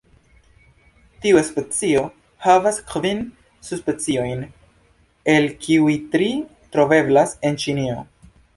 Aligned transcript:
Tiu 1.25 1.41
specio 1.49 2.01
havas 2.45 2.79
kvin 2.93 3.21
subspeciojn, 3.69 4.43
el 5.37 5.47
kiuj 5.67 5.95
tri 6.17 6.33
troveblas 6.77 7.39
en 7.51 7.65
Ĉinio. 7.67 8.03